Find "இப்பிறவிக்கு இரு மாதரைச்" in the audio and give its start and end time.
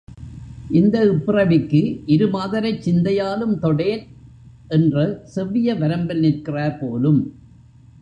1.05-2.81